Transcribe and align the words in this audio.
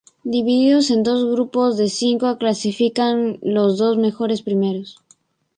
Divididos 0.35 0.89
en 0.89 1.03
dos 1.03 1.23
grupos 1.31 1.77
de 1.77 1.87
cinco, 1.87 2.35
clasifican 2.39 3.37
los 3.43 3.77
dos 3.77 3.97
mejores 3.99 4.41
primeros. 4.41 4.97